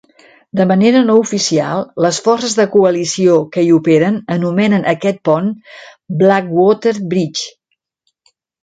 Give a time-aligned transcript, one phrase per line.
[0.59, 5.55] De manera no oficial, les forces de coalició que hi operen anomenen aquest pont
[6.25, 7.51] "Blackwater Bridge".